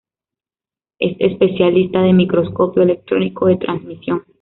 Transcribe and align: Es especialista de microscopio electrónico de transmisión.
Es 0.97 1.15
especialista 1.19 2.01
de 2.01 2.11
microscopio 2.13 2.81
electrónico 2.81 3.45
de 3.45 3.57
transmisión. 3.57 4.23